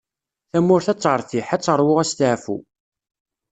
Tamurt 0.51 0.87
ad 0.91 0.99
teṛtiḥ, 0.99 1.47
ad 1.55 1.61
teṛwu 1.63 1.93
asteɛfu. 2.03 2.57